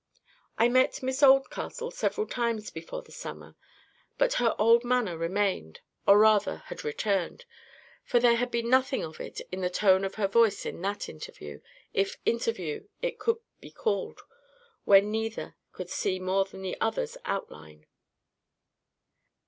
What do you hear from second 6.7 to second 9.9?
returned, for there had been nothing of it in the